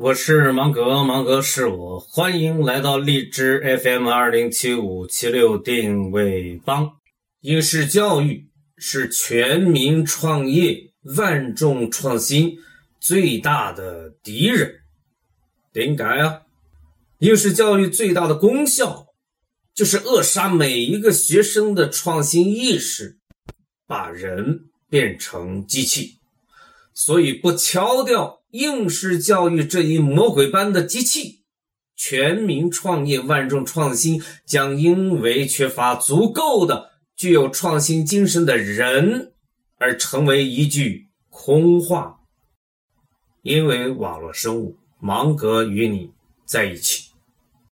[0.00, 6.92] 我是芒格，芒格是我，欢迎来到荔枝 FM 二零七五七六定位帮。
[7.40, 12.56] 应试教育是全民创业、万众创新
[13.00, 14.82] 最大的敌人。
[15.72, 16.42] 点解啊？
[17.18, 19.08] 应试教育最大的功效
[19.74, 23.18] 就是扼杀每一个学生的创新意识，
[23.84, 26.20] 把人变成机器。
[26.94, 28.37] 所以不敲掉。
[28.50, 31.42] 应试教育这一魔鬼般的机器，
[31.94, 39.32] 全民创业、万众创新将因为缺乏足够的具有创新精神的人
[39.76, 42.20] 而成为一句空话。
[43.42, 46.10] 因为网络生物，芒格与你
[46.44, 47.07] 在一起。